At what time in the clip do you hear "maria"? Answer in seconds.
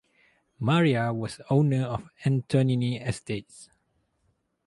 0.59-1.13